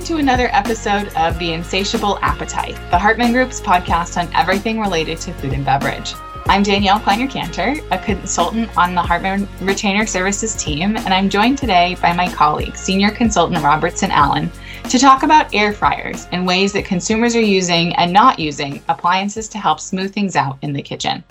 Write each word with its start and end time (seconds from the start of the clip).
Welcome 0.00 0.16
to 0.16 0.22
another 0.22 0.48
episode 0.52 1.14
of 1.14 1.38
The 1.38 1.52
Insatiable 1.52 2.18
Appetite, 2.22 2.74
the 2.90 2.98
Hartman 2.98 3.32
Group's 3.32 3.60
podcast 3.60 4.16
on 4.16 4.34
everything 4.34 4.80
related 4.80 5.18
to 5.18 5.34
food 5.34 5.52
and 5.52 5.62
beverage. 5.62 6.14
I'm 6.46 6.62
Danielle 6.62 7.00
Kleiner 7.00 7.26
Cantor, 7.26 7.74
a 7.90 7.98
consultant 7.98 8.74
on 8.78 8.94
the 8.94 9.02
Hartman 9.02 9.46
Retainer 9.60 10.06
Services 10.06 10.56
team, 10.56 10.96
and 10.96 11.12
I'm 11.12 11.28
joined 11.28 11.58
today 11.58 11.98
by 12.00 12.14
my 12.14 12.32
colleague, 12.32 12.76
Senior 12.76 13.10
Consultant 13.10 13.62
Robertson 13.62 14.10
Allen, 14.10 14.50
to 14.88 14.98
talk 14.98 15.22
about 15.22 15.54
air 15.54 15.74
fryers 15.74 16.26
and 16.32 16.46
ways 16.46 16.72
that 16.72 16.86
consumers 16.86 17.36
are 17.36 17.42
using 17.42 17.94
and 17.96 18.10
not 18.10 18.38
using 18.38 18.82
appliances 18.88 19.50
to 19.50 19.58
help 19.58 19.80
smooth 19.80 20.14
things 20.14 20.34
out 20.34 20.56
in 20.62 20.72
the 20.72 20.80
kitchen. 20.80 21.22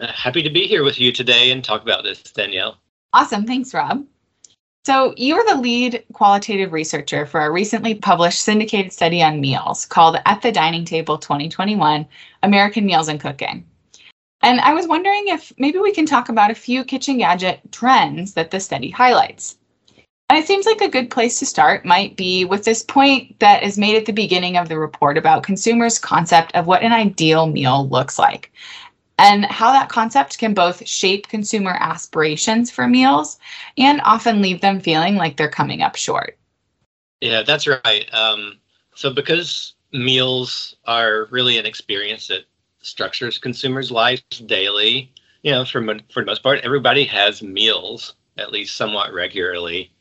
Uh, 0.00 0.06
happy 0.06 0.42
to 0.42 0.50
be 0.50 0.66
here 0.66 0.82
with 0.82 0.98
you 0.98 1.12
today 1.12 1.50
and 1.50 1.62
talk 1.62 1.82
about 1.82 2.04
this, 2.04 2.22
Danielle. 2.22 2.78
Awesome. 3.12 3.44
Thanks, 3.44 3.74
Rob. 3.74 4.06
So, 4.86 5.14
you're 5.16 5.44
the 5.46 5.60
lead 5.62 6.04
qualitative 6.12 6.74
researcher 6.74 7.24
for 7.24 7.40
a 7.40 7.50
recently 7.50 7.94
published 7.94 8.42
syndicated 8.42 8.92
study 8.92 9.22
on 9.22 9.40
meals 9.40 9.86
called 9.86 10.18
At 10.26 10.42
the 10.42 10.52
Dining 10.52 10.84
Table 10.84 11.16
2021 11.16 12.06
American 12.42 12.84
Meals 12.84 13.08
and 13.08 13.18
Cooking. 13.18 13.64
And 14.42 14.60
I 14.60 14.74
was 14.74 14.86
wondering 14.86 15.28
if 15.28 15.54
maybe 15.56 15.78
we 15.78 15.94
can 15.94 16.04
talk 16.04 16.28
about 16.28 16.50
a 16.50 16.54
few 16.54 16.84
kitchen 16.84 17.16
gadget 17.16 17.60
trends 17.72 18.34
that 18.34 18.50
the 18.50 18.60
study 18.60 18.90
highlights. 18.90 19.56
And 20.28 20.38
it 20.38 20.46
seems 20.46 20.66
like 20.66 20.82
a 20.82 20.88
good 20.88 21.10
place 21.10 21.38
to 21.38 21.46
start 21.46 21.86
might 21.86 22.16
be 22.16 22.44
with 22.44 22.64
this 22.64 22.82
point 22.82 23.38
that 23.40 23.62
is 23.62 23.78
made 23.78 23.96
at 23.96 24.04
the 24.04 24.12
beginning 24.12 24.58
of 24.58 24.68
the 24.68 24.78
report 24.78 25.16
about 25.16 25.44
consumers' 25.44 25.98
concept 25.98 26.54
of 26.54 26.66
what 26.66 26.82
an 26.82 26.92
ideal 26.92 27.46
meal 27.46 27.88
looks 27.88 28.18
like 28.18 28.52
and 29.18 29.44
how 29.44 29.72
that 29.72 29.88
concept 29.88 30.38
can 30.38 30.54
both 30.54 30.86
shape 30.86 31.28
consumer 31.28 31.76
aspirations 31.78 32.70
for 32.70 32.86
meals 32.86 33.38
and 33.78 34.00
often 34.02 34.42
leave 34.42 34.60
them 34.60 34.80
feeling 34.80 35.16
like 35.16 35.36
they're 35.36 35.48
coming 35.48 35.82
up 35.82 35.96
short. 35.96 36.36
Yeah, 37.20 37.42
that's 37.42 37.66
right. 37.66 38.12
Um, 38.12 38.58
so, 38.94 39.12
because 39.12 39.74
meals 39.92 40.76
are 40.86 41.26
really 41.30 41.58
an 41.58 41.66
experience 41.66 42.26
that 42.28 42.44
structures 42.82 43.38
consumers' 43.38 43.90
lives 43.90 44.22
daily, 44.46 45.12
you 45.42 45.52
know, 45.52 45.64
for, 45.64 45.82
for 46.12 46.20
the 46.22 46.26
most 46.26 46.42
part, 46.42 46.60
everybody 46.60 47.04
has 47.04 47.42
meals 47.42 48.14
at 48.36 48.52
least 48.52 48.76
somewhat 48.76 49.12
regularly. 49.12 49.92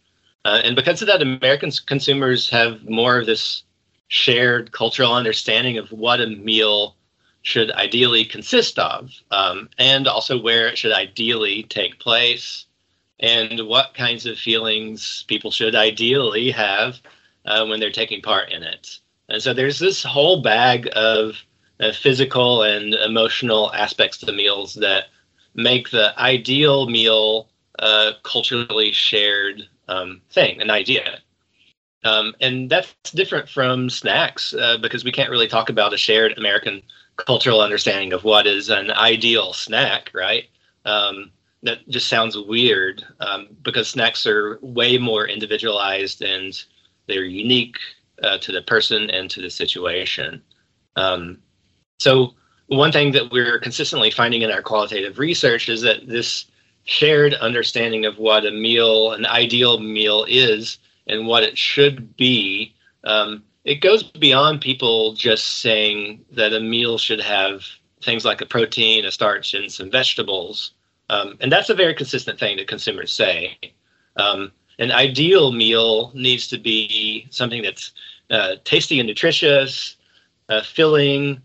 Uh, 0.46 0.62
and 0.64 0.76
because 0.76 1.02
of 1.02 1.08
that, 1.08 1.22
American 1.22 1.72
consumers 1.86 2.50
have 2.50 2.84
more 2.90 3.20
of 3.20 3.26
this 3.26 3.64
shared 4.08 4.72
cultural 4.72 5.14
understanding 5.14 5.78
of 5.78 5.92
what 5.92 6.20
a 6.20 6.28
meal 6.28 6.96
should 7.44 7.72
ideally 7.72 8.26
consist 8.26 8.80
of, 8.80 9.12
um, 9.32 9.70
and 9.78 10.08
also 10.08 10.42
where 10.42 10.68
it 10.68 10.78
should 10.78 10.94
ideally 10.94 11.64
take 11.64 12.00
place, 12.00 12.66
and 13.20 13.68
what 13.68 13.94
kinds 13.94 14.26
of 14.26 14.38
feelings 14.38 15.24
people 15.28 15.52
should 15.52 15.76
ideally 15.76 16.52
have 16.52 17.00
uh, 17.46 17.66
when 17.66 17.80
they're 17.80 17.92
taking 17.92 18.22
part 18.22 18.52
in 18.52 18.64
it. 18.64 19.00
And 19.30 19.42
so 19.42 19.54
there's 19.54 19.80
this 19.80 20.04
whole 20.04 20.42
bag 20.42 20.90
of 20.96 21.36
uh, 21.80 21.92
physical 21.92 22.64
and 22.64 22.94
emotional 22.94 23.72
aspects 23.74 24.18
to 24.20 24.32
meals 24.32 24.74
that 24.76 25.06
make 25.54 25.90
the 25.90 26.18
ideal 26.20 26.90
meal 26.90 27.50
a 27.80 28.14
culturally 28.24 28.92
shared 28.92 29.68
um, 29.88 30.22
thing, 30.32 30.62
an 30.62 30.70
idea. 30.70 31.20
Um, 32.04 32.36
and 32.42 32.70
that's 32.70 32.94
different 33.12 33.48
from 33.48 33.90
snacks 33.90 34.54
uh, 34.54 34.78
because 34.82 35.04
we 35.04 35.12
can't 35.12 35.30
really 35.30 35.48
talk 35.48 35.70
about 35.70 35.94
a 35.94 35.98
shared 35.98 36.38
American 36.38 36.82
cultural 37.18 37.62
understanding 37.62 38.14
of 38.14 38.24
what 38.24 38.46
is 38.48 38.70
an 38.70 38.92
ideal 38.92 39.54
snack, 39.54 40.12
right? 40.14 40.46
Um, 40.86 41.32
that 41.64 41.88
just 41.88 42.10
sounds 42.10 42.38
weird 42.38 43.06
um, 43.22 43.48
because 43.62 43.88
snacks 43.88 44.28
are 44.28 44.60
way 44.62 44.98
more 44.98 45.28
individualized 45.28 46.22
and 46.22 46.62
they're 47.08 47.24
unique 47.24 47.78
uh, 48.22 48.38
to 48.40 48.52
the 48.52 48.62
person 48.62 49.10
and 49.10 49.30
to 49.30 49.42
the 49.42 49.50
situation. 49.50 50.42
Um, 50.96 51.40
so, 52.00 52.34
one 52.68 52.92
thing 52.92 53.12
that 53.12 53.32
we're 53.32 53.60
consistently 53.60 54.10
finding 54.10 54.42
in 54.42 54.52
our 54.52 54.62
qualitative 54.62 55.20
research 55.20 55.70
is 55.70 55.82
that 55.82 56.08
this 56.08 56.46
shared 56.86 57.34
understanding 57.36 58.06
of 58.06 58.18
what 58.18 58.46
a 58.46 58.52
meal, 58.52 59.12
an 59.12 59.26
ideal 59.26 59.80
meal 59.80 60.26
is, 60.28 60.80
and 61.08 61.28
what 61.28 61.44
it 61.44 61.58
should 61.58 62.16
be 62.16 62.74
um, 63.04 63.44
it 63.66 63.82
goes 63.82 64.04
beyond 64.04 64.62
people 64.62 65.14
just 65.14 65.62
saying 65.62 66.24
that 66.32 66.54
a 66.54 66.60
meal 66.60 66.98
should 66.98 67.22
have 67.22 67.66
things 68.02 68.26
like 68.26 68.42
a 68.42 68.46
protein, 68.46 69.06
a 69.06 69.12
starch, 69.12 69.54
and 69.54 69.72
some 69.72 69.90
vegetables. 69.90 70.72
Um, 71.10 71.38
and 71.40 71.52
that's 71.52 71.70
a 71.70 71.76
very 71.76 71.94
consistent 71.94 72.40
thing 72.40 72.58
that 72.58 72.68
consumers 72.68 73.12
say. 73.12 73.58
Um, 74.18 74.52
an 74.80 74.92
ideal 74.92 75.52
meal 75.52 76.12
needs 76.14 76.48
to 76.50 76.58
be 76.58 77.28
something 77.30 77.62
that's 77.62 77.92
uh, 78.30 78.56
tasty 78.66 79.00
and 79.00 79.08
nutritious, 79.08 79.96
uh, 80.50 80.62
filling, 80.62 81.42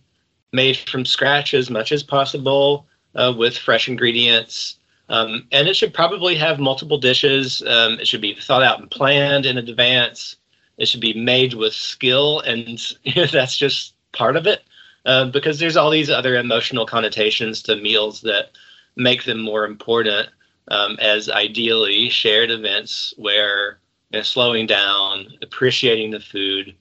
made 0.52 0.76
from 0.76 1.04
scratch 1.04 1.54
as 1.54 1.70
much 1.70 1.92
as 1.92 2.02
possible, 2.02 2.86
uh, 3.14 3.32
with 3.36 3.56
fresh 3.56 3.88
ingredients. 3.88 4.76
Um, 5.08 5.46
and 5.52 5.68
it 5.68 5.74
should 5.74 5.94
probably 5.94 6.34
have 6.36 6.58
multiple 6.58 6.98
dishes. 6.98 7.62
Um, 7.66 7.94
it 7.94 8.06
should 8.06 8.20
be 8.20 8.34
thought 8.34 8.62
out 8.62 8.80
and 8.80 8.90
planned 8.90 9.46
in 9.46 9.56
advance. 9.56 10.36
It 10.76 10.86
should 10.86 11.00
be 11.00 11.14
made 11.14 11.54
with 11.54 11.72
skill, 11.74 12.40
and 12.40 12.78
that's 13.32 13.56
just 13.56 13.94
part 14.12 14.36
of 14.36 14.46
it. 14.46 14.62
Uh, 15.06 15.24
because 15.26 15.58
there's 15.58 15.76
all 15.76 15.90
these 15.90 16.10
other 16.10 16.36
emotional 16.36 16.84
connotations 16.84 17.62
to 17.62 17.76
meals 17.76 18.20
that 18.22 18.50
make 18.96 19.24
them 19.24 19.40
more 19.40 19.64
important 19.64 20.28
um, 20.68 20.96
as 21.00 21.30
ideally 21.30 22.10
shared 22.10 22.50
events 22.50 23.14
where 23.16 23.78
you 24.10 24.18
know, 24.18 24.22
slowing 24.22 24.66
down, 24.66 25.32
appreciating 25.40 26.10
the 26.10 26.20
food, 26.20 26.74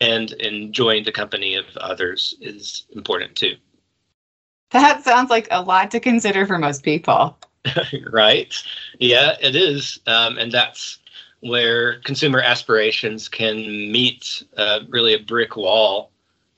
and 0.00 0.32
enjoying 0.32 1.04
the 1.04 1.12
company 1.12 1.54
of 1.54 1.64
others 1.76 2.34
is 2.40 2.86
important 2.94 3.34
too. 3.34 3.56
That 4.70 5.04
sounds 5.04 5.30
like 5.30 5.48
a 5.50 5.62
lot 5.62 5.90
to 5.90 6.00
consider 6.00 6.46
for 6.46 6.58
most 6.58 6.82
people. 6.82 7.38
right? 8.10 8.54
Yeah, 8.98 9.36
it 9.40 9.54
is. 9.54 10.00
Um, 10.06 10.38
and 10.38 10.50
that's 10.50 10.98
where 11.40 12.00
consumer 12.00 12.40
aspirations 12.40 13.28
can 13.28 13.56
meet 13.90 14.42
uh, 14.56 14.80
really 14.88 15.14
a 15.14 15.18
brick 15.18 15.56
wall 15.56 16.10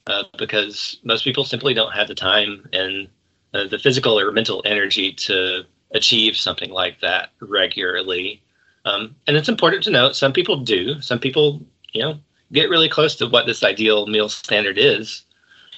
uh, 0.06 0.24
because 0.38 0.98
most 1.04 1.24
people 1.24 1.44
simply 1.44 1.72
don't 1.72 1.94
have 1.94 2.08
the 2.08 2.14
time 2.14 2.68
and 2.72 3.08
uh, 3.54 3.66
the 3.66 3.78
physical 3.78 4.18
or 4.18 4.30
mental 4.32 4.62
energy 4.66 5.12
to 5.12 5.64
achieve 5.92 6.36
something 6.36 6.70
like 6.70 7.00
that 7.00 7.30
regularly. 7.40 8.42
Um, 8.84 9.14
and 9.26 9.36
it's 9.36 9.48
important 9.48 9.82
to 9.84 9.90
note 9.90 10.16
some 10.16 10.32
people 10.32 10.56
do. 10.56 11.00
Some 11.00 11.18
people, 11.18 11.62
you 11.92 12.02
know, 12.02 12.18
get 12.52 12.68
really 12.68 12.88
close 12.88 13.16
to 13.16 13.26
what 13.26 13.46
this 13.46 13.62
ideal 13.62 14.06
meal 14.06 14.28
standard 14.28 14.76
is. 14.76 15.24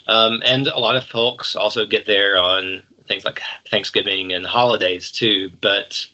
Um, 0.08 0.42
and 0.44 0.66
a 0.66 0.78
lot 0.78 0.96
of 0.96 1.04
folks 1.04 1.54
also 1.54 1.86
get 1.86 2.06
there 2.06 2.38
on 2.38 2.82
things 3.06 3.24
like 3.24 3.40
Thanksgiving 3.70 4.32
and 4.32 4.46
holidays 4.46 5.10
too. 5.10 5.50
But 5.60 6.06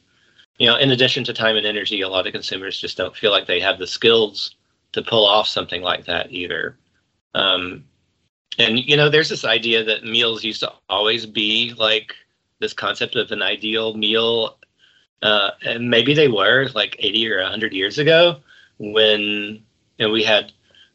you 0.58 0.66
know, 0.66 0.76
in 0.76 0.90
addition 0.90 1.24
to 1.24 1.32
time 1.32 1.56
and 1.56 1.66
energy, 1.66 2.00
a 2.02 2.08
lot 2.08 2.26
of 2.26 2.32
consumers 2.32 2.80
just 2.80 2.96
don't 2.96 3.16
feel 3.16 3.30
like 3.30 3.46
they 3.46 3.60
have 3.60 3.78
the 3.78 3.86
skills 3.86 4.54
to 4.92 5.02
pull 5.02 5.26
off 5.26 5.48
something 5.48 5.82
like 5.82 6.04
that 6.06 6.30
either. 6.30 6.76
Um, 7.34 7.84
and 8.58 8.78
you 8.78 8.96
know, 8.96 9.08
there's 9.08 9.28
this 9.28 9.44
idea 9.44 9.82
that 9.84 10.04
meals 10.04 10.44
used 10.44 10.60
to 10.60 10.72
always 10.88 11.26
be 11.26 11.74
like 11.76 12.14
this 12.60 12.72
concept 12.72 13.16
of 13.16 13.30
an 13.32 13.42
ideal 13.42 13.94
meal, 13.94 14.58
uh, 15.22 15.50
and 15.64 15.88
maybe 15.88 16.14
they 16.14 16.28
were 16.28 16.68
like 16.74 16.96
80 16.98 17.32
or 17.32 17.42
100 17.42 17.72
years 17.72 17.98
ago 17.98 18.36
when 18.78 19.62
you 19.98 20.06
know, 20.06 20.10
we 20.10 20.22
had 20.22 20.52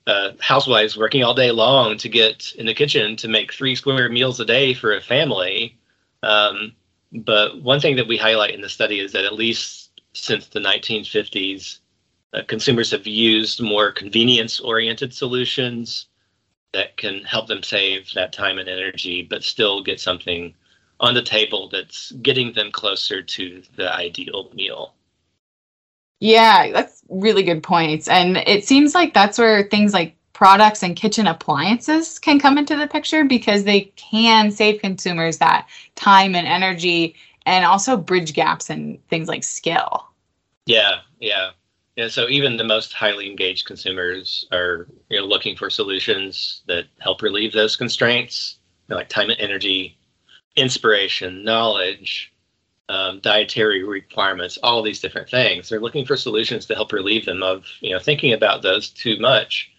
uh, 0.07 0.31
housewives 0.39 0.97
working 0.97 1.23
all 1.23 1.33
day 1.33 1.51
long 1.51 1.97
to 1.97 2.09
get 2.09 2.53
in 2.57 2.65
the 2.65 2.73
kitchen 2.73 3.15
to 3.17 3.27
make 3.27 3.53
three 3.53 3.75
square 3.75 4.09
meals 4.09 4.39
a 4.39 4.45
day 4.45 4.73
for 4.73 4.93
a 4.93 5.01
family. 5.01 5.76
Um, 6.23 6.73
but 7.11 7.61
one 7.61 7.79
thing 7.79 7.95
that 7.95 8.07
we 8.07 8.17
highlight 8.17 8.53
in 8.53 8.61
the 8.61 8.69
study 8.69 8.99
is 8.99 9.11
that 9.13 9.25
at 9.25 9.33
least 9.33 10.01
since 10.13 10.47
the 10.47 10.59
1950s, 10.59 11.79
uh, 12.33 12.41
consumers 12.47 12.91
have 12.91 13.07
used 13.07 13.61
more 13.61 13.91
convenience 13.91 14.59
oriented 14.59 15.13
solutions 15.13 16.07
that 16.73 16.97
can 16.97 17.23
help 17.23 17.47
them 17.47 17.63
save 17.63 18.11
that 18.13 18.33
time 18.33 18.57
and 18.57 18.67
energy, 18.67 19.21
but 19.21 19.43
still 19.43 19.81
get 19.81 19.99
something 19.99 20.53
on 20.99 21.13
the 21.13 21.21
table 21.21 21.69
that's 21.69 22.11
getting 22.23 22.53
them 22.53 22.71
closer 22.71 23.21
to 23.21 23.61
the 23.75 23.93
ideal 23.93 24.51
meal. 24.53 24.93
Yeah, 26.19 26.71
that's 26.71 27.03
really 27.09 27.43
good 27.43 27.63
points. 27.63 28.07
And 28.07 28.37
it 28.37 28.65
seems 28.65 28.95
like 28.95 29.13
that's 29.13 29.37
where 29.37 29.69
things 29.69 29.93
like 29.93 30.16
products 30.37 30.83
and 30.83 30.95
kitchen 30.95 31.25
appliances 31.25 32.19
can 32.19 32.39
come 32.39 32.59
into 32.59 32.75
the 32.75 32.85
picture 32.85 33.23
because 33.23 33.63
they 33.63 33.81
can 33.95 34.51
save 34.51 34.79
consumers 34.79 35.39
that 35.39 35.67
time 35.95 36.35
and 36.35 36.47
energy 36.47 37.15
and 37.47 37.65
also 37.65 37.97
bridge 37.97 38.35
gaps 38.35 38.69
in 38.69 38.99
things 39.09 39.27
like 39.27 39.43
skill. 39.43 40.05
Yeah, 40.67 40.99
yeah. 41.19 41.49
Yeah, 41.95 42.07
so 42.09 42.29
even 42.29 42.55
the 42.55 42.63
most 42.63 42.93
highly 42.93 43.27
engaged 43.27 43.65
consumers 43.65 44.45
are 44.51 44.85
you 45.09 45.19
know 45.19 45.25
looking 45.25 45.55
for 45.55 45.71
solutions 45.71 46.61
that 46.67 46.85
help 46.99 47.23
relieve 47.23 47.51
those 47.51 47.75
constraints, 47.75 48.59
you 48.87 48.93
know, 48.93 48.97
like 48.97 49.09
time 49.09 49.31
and 49.31 49.39
energy, 49.39 49.97
inspiration, 50.55 51.43
knowledge, 51.43 52.31
um, 52.89 53.21
dietary 53.21 53.83
requirements, 53.83 54.59
all 54.61 54.83
these 54.83 55.01
different 55.01 55.31
things. 55.31 55.67
They're 55.67 55.79
looking 55.79 56.05
for 56.05 56.15
solutions 56.15 56.67
to 56.67 56.75
help 56.75 56.93
relieve 56.93 57.25
them 57.25 57.41
of 57.41 57.65
you 57.79 57.89
know 57.89 57.99
thinking 57.99 58.33
about 58.33 58.61
those 58.61 58.91
too 58.91 59.17
much 59.17 59.71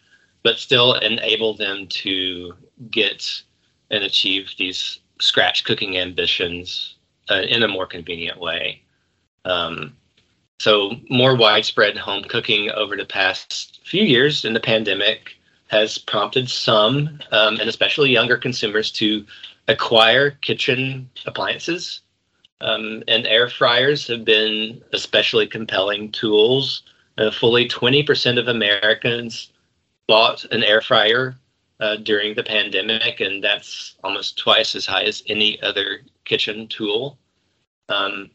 but 0.42 0.58
still 0.58 0.94
enable 0.94 1.54
them 1.54 1.86
to 1.88 2.54
get 2.90 3.42
and 3.90 4.04
achieve 4.04 4.54
these 4.58 5.00
scratch 5.20 5.64
cooking 5.64 5.96
ambitions 5.98 6.94
uh, 7.30 7.42
in 7.42 7.62
a 7.62 7.68
more 7.68 7.86
convenient 7.86 8.38
way. 8.38 8.82
Um, 9.44 9.96
so, 10.60 10.96
more 11.08 11.36
widespread 11.36 11.96
home 11.96 12.24
cooking 12.24 12.70
over 12.70 12.96
the 12.96 13.04
past 13.04 13.80
few 13.84 14.02
years 14.02 14.44
in 14.44 14.54
the 14.54 14.60
pandemic 14.60 15.36
has 15.68 15.98
prompted 15.98 16.50
some, 16.50 17.20
um, 17.30 17.60
and 17.60 17.68
especially 17.68 18.10
younger 18.10 18.36
consumers, 18.36 18.90
to 18.92 19.24
acquire 19.68 20.32
kitchen 20.32 21.08
appliances. 21.26 22.00
Um, 22.60 23.04
and 23.06 23.26
air 23.26 23.48
fryers 23.48 24.06
have 24.08 24.24
been 24.24 24.82
especially 24.92 25.46
compelling 25.46 26.10
tools. 26.10 26.82
Uh, 27.18 27.30
fully 27.30 27.68
20% 27.68 28.38
of 28.38 28.48
Americans 28.48 29.52
bought 30.08 30.44
an 30.46 30.64
air 30.64 30.80
fryer 30.80 31.36
uh, 31.80 31.96
during 31.96 32.34
the 32.34 32.42
pandemic, 32.42 33.20
and 33.20 33.44
that's 33.44 33.94
almost 34.02 34.36
twice 34.36 34.74
as 34.74 34.86
high 34.86 35.04
as 35.04 35.22
any 35.28 35.60
other 35.62 36.00
kitchen 36.24 36.66
tool. 36.66 37.16
Um, 37.88 38.30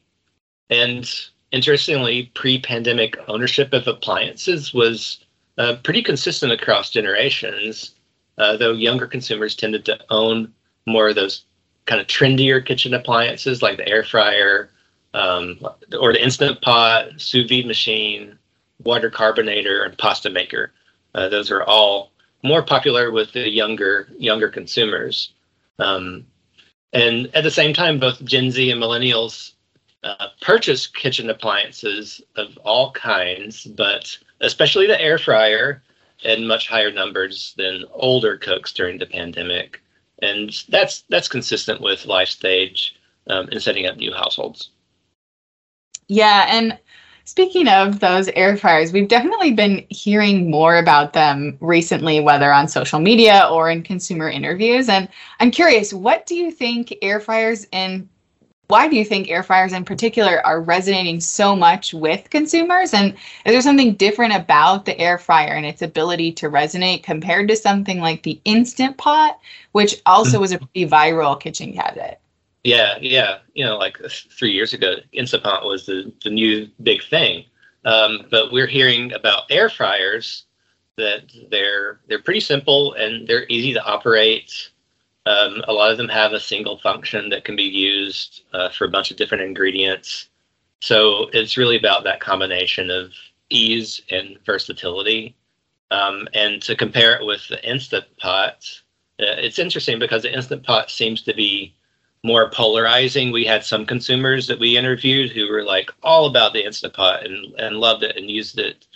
and 0.70 1.10
interestingly, 1.52 2.32
pre 2.36 2.60
pandemic 2.60 3.18
ownership 3.28 3.74
of 3.74 3.88
appliances 3.88 4.74
was 4.74 5.26
uh, 5.58 5.76
pretty 5.84 6.02
consistent 6.02 6.52
across 6.52 6.90
generations, 6.90 7.96
uh, 8.38 8.56
though 8.56 8.72
younger 8.72 9.08
consumers 9.08 9.56
tended 9.56 9.84
to 9.86 10.00
own 10.10 10.54
more 10.86 11.10
of 11.10 11.16
those 11.16 11.46
kind 11.86 12.00
of 12.00 12.08
trendier 12.08 12.66
kitchen 12.66 12.94
appliances 12.94 13.62
like 13.62 13.78
the 13.78 13.88
air 13.88 14.04
fryer 14.04 14.70
um, 15.14 15.60
or 16.00 16.14
the 16.14 16.24
instant 16.24 16.62
pot, 16.62 17.10
sous 17.18 17.48
vide 17.50 17.66
machine, 17.66 18.38
water 18.84 19.10
carbonator, 19.10 19.84
and 19.84 19.98
pasta 19.98 20.30
maker. 20.30 20.72
Uh, 21.14 21.30
those 21.30 21.52
are 21.52 21.64
all 21.64 22.12
more 22.44 22.62
popular 22.62 23.12
with 23.12 23.32
the 23.32 23.50
younger 23.50 24.08
younger 24.18 24.50
consumers. 24.50 25.32
Um, 25.80 26.26
and 26.92 27.30
at 27.34 27.44
the 27.44 27.52
same 27.52 27.74
time, 27.74 28.00
both 28.00 28.24
Gen 28.24 28.52
Z 28.52 28.70
and 28.70 28.82
millennials 28.82 29.54
uh, 30.04 30.28
purchase 30.42 30.86
kitchen 30.86 31.30
appliances 31.30 32.22
of 32.36 32.58
all 32.58 32.92
kinds, 32.92 33.64
but 33.64 34.18
especially 34.42 34.86
the 34.86 35.02
air 35.02 35.18
fryer 35.18 35.82
in 36.24 36.48
much 36.48 36.68
higher 36.68 36.92
numbers 36.92 37.54
than 37.58 37.86
older 37.92 38.38
cooks 38.38 38.74
during 38.74 38.98
the 38.98 39.06
pandemic. 39.06 39.82
And 40.22 40.52
that's 40.70 41.04
that's 41.10 41.28
consistent 41.28 41.82
with 41.82 42.06
life 42.06 42.30
stage 42.30 42.96
um, 43.28 43.50
in 43.50 43.60
setting 43.60 43.88
up 43.88 43.98
new 43.98 44.14
households. 44.14 44.70
Yeah, 46.08 46.46
and 46.50 46.78
speaking 47.26 47.68
of 47.68 48.00
those 48.00 48.28
air 48.30 48.58
fryers, 48.58 48.92
we've 48.92 49.08
definitely 49.08 49.54
been 49.54 49.86
hearing 49.90 50.50
more 50.50 50.78
about 50.78 51.14
them 51.14 51.58
recently, 51.62 52.20
whether 52.20 52.52
on 52.52 52.68
social 52.68 53.00
media 53.00 53.48
or 53.52 53.70
in 53.70 53.84
consumer 53.84 54.30
interviews. 54.30 54.90
And 54.90 55.08
I'm 55.40 55.52
curious, 55.52 55.94
what 55.94 56.26
do 56.26 56.36
you 56.36 56.52
think 56.52 56.94
air 57.02 57.20
fryers 57.20 57.68
in 57.72 58.10
why 58.68 58.88
do 58.88 58.96
you 58.96 59.06
think 59.06 59.30
air 59.30 59.44
fryers 59.44 59.74
in 59.74 59.84
particular 59.84 60.44
are 60.46 60.62
resonating 60.62 61.20
so 61.20 61.56
much 61.56 61.94
with 61.94 62.30
consumers? 62.30 62.94
And 62.94 63.14
is 63.46 63.52
there 63.52 63.62
something 63.62 63.94
different 63.96 64.34
about 64.34 64.86
the 64.86 64.98
air 64.98 65.18
fryer 65.18 65.54
and 65.54 65.66
its 65.66 65.82
ability 65.82 66.32
to 66.34 66.50
resonate 66.50 67.04
compared 67.04 67.50
to 67.50 67.56
something 67.56 68.00
like 68.00 68.24
the 68.24 68.40
Instant 68.46 68.98
Pot, 68.98 69.38
which 69.74 70.02
also 70.06 70.38
mm. 70.38 70.42
was 70.42 70.54
a 70.54 70.58
pretty 70.58 70.88
viral 70.88 71.40
kitchen 71.40 71.74
cabinet? 71.74 72.20
Yeah, 72.64 72.98
yeah. 73.02 73.40
You 73.54 73.66
know, 73.66 73.78
like 73.78 73.98
three 74.10 74.52
years 74.52 74.74
ago, 74.74 74.96
Instant 75.12 75.44
Pot 75.44 75.66
was 75.66 75.86
the, 75.86 76.14
the 76.24 76.30
new 76.30 76.70
big 76.82 77.04
thing. 77.04 77.46
Um, 77.86 78.26
but 78.32 78.52
we're 78.52 78.68
hearing 78.68 79.12
about 79.14 79.52
air 79.52 79.70
fryers 79.70 80.46
that 80.98 81.32
they're 81.50 82.00
they're 82.08 82.22
pretty 82.22 82.40
simple 82.40 82.94
and 82.94 83.28
they're 83.28 83.46
easy 83.50 83.74
to 83.74 83.84
operate. 83.84 84.70
Um, 85.26 85.64
a 85.68 85.74
lot 85.74 85.92
of 85.92 85.98
them 85.98 86.10
have 86.10 86.34
a 86.34 86.40
single 86.40 86.78
function 86.78 87.30
that 87.30 87.46
can 87.46 87.56
be 87.56 87.64
used 87.64 88.44
uh, 88.54 88.70
for 88.70 88.86
a 88.86 88.90
bunch 88.90 89.12
of 89.12 89.18
different 89.18 89.44
ingredients. 89.44 90.30
So 90.82 91.30
it's 91.34 91.58
really 91.58 91.78
about 91.78 92.04
that 92.04 92.20
combination 92.20 92.92
of 92.92 93.12
ease 93.50 94.02
and 94.12 94.38
versatility. 94.46 95.36
Um, 95.92 96.28
and 96.34 96.62
to 96.64 96.76
compare 96.76 97.16
it 97.16 97.26
with 97.26 97.48
the 97.48 97.64
Instant 97.70 98.06
Pot, 98.18 98.66
uh, 99.20 99.38
it's 99.38 99.60
interesting 99.60 100.00
because 100.00 100.24
the 100.24 100.34
Instant 100.34 100.64
Pot 100.64 100.90
seems 100.92 101.22
to 101.24 101.34
be 101.34 101.74
more 102.24 102.50
polarizing. 102.50 103.32
We 103.32 103.46
had 103.46 103.64
some 103.66 103.86
consumers 103.86 104.48
that 104.48 104.60
we 104.60 104.78
interviewed 104.78 105.32
who 105.32 105.50
were 105.50 105.64
like 105.64 105.92
all 106.02 106.26
about 106.26 106.54
the 106.54 106.66
Instant 106.66 106.94
Pot 106.94 107.26
and, 107.26 107.54
and 107.60 107.78
loved 107.78 108.04
it 108.04 108.16
and 108.16 108.30
used 108.32 108.58
it 108.60 108.88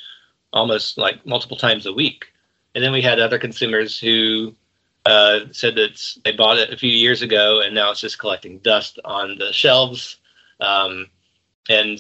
almost 0.54 0.98
like 0.98 1.26
multiple 1.26 1.58
times 1.58 1.86
a 1.86 1.94
week. 1.94 2.28
And 2.74 2.84
then 2.84 2.94
we 2.94 3.02
had 3.02 3.20
other 3.20 3.38
consumers 3.38 4.00
who 4.00 4.56
uh, 5.06 5.42
said 5.52 5.76
that 5.76 6.02
they 6.24 6.32
bought 6.32 6.58
it 6.58 6.72
a 6.72 6.78
few 6.78 6.92
years 6.92 7.22
ago 7.22 7.62
and 7.62 7.76
now 7.76 7.92
it's 7.92 8.02
just 8.02 8.20
collecting 8.20 8.60
dust 8.60 9.00
on 9.04 9.38
the 9.38 9.52
shelves. 9.52 10.18
Um, 10.60 11.08
and 11.70 12.00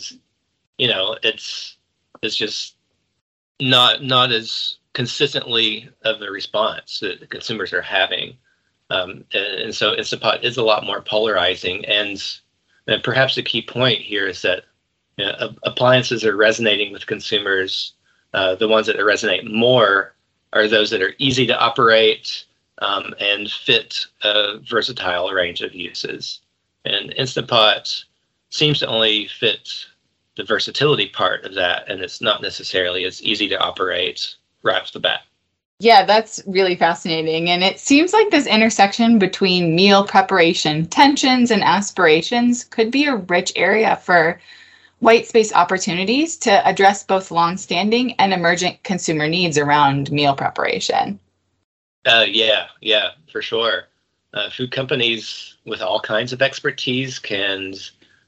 you 0.77 0.88
know, 0.88 1.18
it's 1.24 1.77
it's 2.21 2.35
just 2.35 2.75
not 3.59 4.03
not 4.03 4.31
as 4.31 4.77
consistently 4.94 5.89
of 6.03 6.21
a 6.21 6.31
response 6.31 7.00
that 7.00 7.19
the 7.19 7.27
consumers 7.27 7.74
are 7.74 7.81
having. 7.81 8.38
Um, 8.89 9.25
and, 9.34 9.75
so 9.75 9.95
Instant 9.95 10.22
Pot 10.22 10.44
is 10.44 10.57
a 10.57 10.63
lot 10.63 10.86
more 10.86 11.01
polarizing. 11.01 11.86
And, 11.86 12.24
and 12.88 13.04
perhaps 13.04 13.36
the 13.36 13.44
key 13.44 13.62
point 13.62 14.00
here 14.00 14.28
is 14.28 14.42
that 14.44 14.63
you 15.18 15.25
know, 15.25 15.54
appliances 15.63 16.24
are 16.24 16.36
resonating 16.36 16.94
with 16.94 17.07
consumers. 17.07 17.94
Uh, 18.34 18.56
the 18.56 18.68
ones 18.68 18.88
that 18.88 18.98
resonate 18.98 19.51
more 19.51 20.13
are 20.54 20.68
those 20.68 20.89
that 20.92 21.01
are 21.01 21.13
easy 21.18 21.45
to 21.48 21.60
operate, 21.60 22.45
um, 22.80 23.13
and 23.19 23.50
fit 23.50 24.06
a 24.24 24.60
versatile 24.60 25.31
range 25.31 25.62
of 25.62 25.74
uses. 25.74 26.42
And 26.86 27.13
Instant 27.13 27.48
Pot 27.48 28.04
seems 28.50 28.80
to 28.80 28.88
only 28.88 29.28
fit 29.28 29.69
the 30.36 30.44
versatility 30.44 31.07
part 31.10 31.44
of 31.44 31.56
that, 31.56 31.89
and 31.89 32.01
it's 32.01 32.22
not 32.22 32.42
necessarily 32.42 33.04
as 33.06 33.22
easy 33.24 33.50
to 33.50 33.60
operate 33.60 34.36
right 34.63 34.81
off 34.81 34.92
the 34.92 35.00
bat. 35.00 35.22
Yeah, 35.79 36.06
that's 36.06 36.41
really 36.47 36.75
fascinating. 36.75 37.50
And 37.51 37.63
it 37.63 37.79
seems 37.79 38.12
like 38.12 38.31
this 38.31 38.47
intersection 38.47 39.19
between 39.19 39.75
meal 39.75 40.03
preparation, 40.03 40.88
tensions, 40.88 41.51
and 41.51 41.63
aspirations 41.63 42.63
could 42.63 42.89
be 42.89 43.06
a 43.06 43.18
rich 43.18 43.53
area 43.56 43.96
for 43.98 44.39
white 45.00 45.27
space 45.27 45.53
opportunities 45.53 46.36
to 46.38 46.67
address 46.67 47.03
both 47.03 47.29
longstanding 47.29 48.13
and 48.13 48.34
emergent 48.34 48.81
consumer 48.84 49.27
needs 49.27 49.57
around 49.60 50.12
meal 50.12 50.34
preparation. 50.34 51.19
Uh, 52.07 52.25
yeah, 52.27 52.67
yeah, 52.81 53.12
for 53.31 53.43
sure. 53.43 53.84
Uh, 54.34 54.50
food 54.50 54.72
companies 54.72 55.57
with 55.65 55.81
all 55.81 56.00
kinds 56.00 56.34
of 56.34 56.41
expertise 56.41 57.19
can 57.19 57.75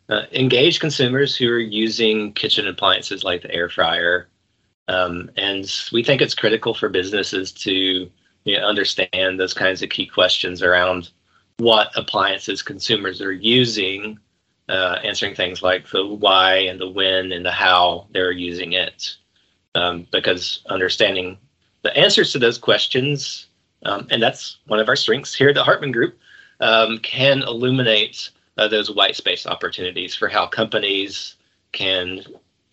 uh, 0.09 0.23
engage 0.33 0.79
consumers 0.79 1.35
who 1.35 1.49
are 1.49 1.57
using 1.57 2.31
kitchen 2.33 2.67
appliances 2.67 3.23
like 3.23 3.41
the 3.41 3.51
air 3.51 3.69
fryer. 3.69 4.27
Um, 4.89 5.29
and 5.37 5.71
we 5.93 6.03
think 6.03 6.21
it's 6.21 6.35
critical 6.35 6.73
for 6.73 6.89
businesses 6.89 7.51
to 7.53 8.09
you 8.43 8.57
know, 8.57 8.65
understand 8.65 9.39
those 9.39 9.53
kinds 9.53 9.81
of 9.81 9.89
key 9.89 10.05
questions 10.05 10.61
around 10.61 11.11
what 11.57 11.91
appliances 11.95 12.61
consumers 12.61 13.21
are 13.21 13.31
using, 13.31 14.17
uh, 14.67 14.99
answering 15.03 15.35
things 15.35 15.61
like 15.61 15.87
the 15.89 16.05
why 16.05 16.55
and 16.55 16.79
the 16.79 16.89
when 16.89 17.31
and 17.31 17.45
the 17.45 17.51
how 17.51 18.07
they're 18.11 18.31
using 18.31 18.73
it. 18.73 19.15
Um, 19.75 20.07
because 20.11 20.63
understanding 20.67 21.37
the 21.83 21.95
answers 21.95 22.31
to 22.31 22.39
those 22.39 22.57
questions 22.57 23.49
um, 23.83 24.07
and 24.09 24.21
that's 24.21 24.57
one 24.67 24.79
of 24.79 24.89
our 24.89 24.95
strengths 24.95 25.33
here 25.33 25.49
at 25.49 25.55
the 25.55 25.63
Hartman 25.63 25.91
Group, 25.91 26.17
um, 26.59 26.99
can 26.99 27.41
illuminate 27.43 28.29
uh, 28.57 28.67
those 28.67 28.91
white 28.91 29.15
space 29.15 29.47
opportunities 29.47 30.13
for 30.13 30.27
how 30.27 30.45
companies 30.47 31.35
can 31.71 32.21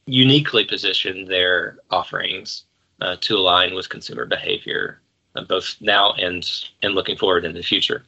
uniquely 0.06 0.64
position 0.64 1.26
their 1.26 1.78
offerings 1.90 2.64
uh, 3.00 3.16
to 3.20 3.36
align 3.36 3.74
with 3.74 3.88
consumer 3.88 4.24
behavior, 4.24 5.00
uh, 5.34 5.42
both 5.42 5.76
now 5.80 6.12
and 6.12 6.48
and 6.82 6.94
looking 6.94 7.16
forward 7.16 7.44
in 7.44 7.54
the 7.54 7.62
future. 7.62 8.04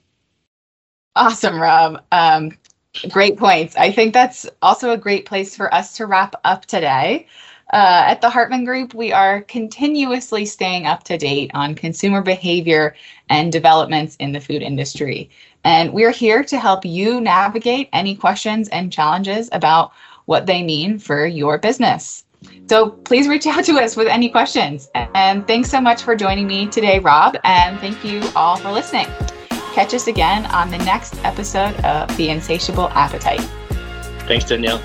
Awesome, 1.17 1.61
Rob. 1.61 2.03
Um, 2.13 2.57
great 3.11 3.37
points. 3.37 3.77
I 3.77 3.91
think 3.91 4.15
that's 4.15 4.49
also 4.63 4.93
a 4.93 4.97
great 4.97 5.27
place 5.27 5.57
for 5.57 5.73
us 5.75 5.97
to 5.97 6.07
wrap 6.07 6.37
up 6.45 6.67
today. 6.67 7.27
Uh, 7.73 8.05
at 8.07 8.23
the 8.23 8.31
Hartman 8.31 8.65
Group, 8.65 8.95
we 8.95 9.13
are 9.13 9.43
continuously 9.43 10.47
staying 10.47 10.87
up 10.87 11.05
to 11.05 11.19
date 11.19 11.51
on 11.53 11.75
consumer 11.75 12.23
behavior 12.23 12.95
and 13.29 13.53
developments 13.53 14.17
in 14.17 14.33
the 14.33 14.41
food 14.41 14.63
industry. 14.63 15.29
And 15.65 15.93
we're 15.93 16.13
here 16.13 16.43
to 16.45 16.59
help 16.59 16.87
you 16.87 17.21
navigate 17.21 17.91
any 17.93 18.15
questions 18.15 18.69
and 18.71 18.91
challenges 18.91 19.51
about 19.53 19.93
what 20.29 20.45
they 20.45 20.63
mean 20.63 20.99
for 20.99 21.27
your 21.27 21.57
business. 21.57 22.25
So 22.69 22.91
please 22.91 23.27
reach 23.29 23.47
out 23.47 23.65
to 23.65 23.73
us 23.79 23.97
with 23.97 24.09
any 24.09 24.29
questions. 24.29 24.91
And 24.95 25.47
thanks 25.47 25.71
so 25.71 25.81
much 25.81 26.03
for 26.03 26.15
joining 26.15 26.47
me 26.47 26.67
today, 26.67 26.99
Rob. 26.99 27.37
And 27.45 27.81
thank 27.81 28.05
you 28.05 28.23
all 28.37 28.59
for 28.59 28.71
listening. 28.71 29.07
Catch 29.73 29.95
us 29.95 30.07
again 30.07 30.45
on 30.47 30.71
the 30.71 30.77
next 30.79 31.17
episode 31.25 31.75
of 31.83 32.15
The 32.19 32.29
Insatiable 32.29 32.91
Appetite. 32.91 33.41
Thanks, 34.27 34.45
Danielle. 34.45 34.83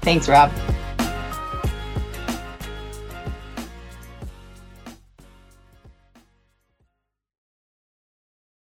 Thanks, 0.00 0.28
Rob. 0.28 0.50